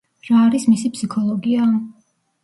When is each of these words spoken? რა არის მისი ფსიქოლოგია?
რა 0.27 0.37
არის 0.43 0.63
მისი 0.69 0.89
ფსიქოლოგია? 0.95 1.67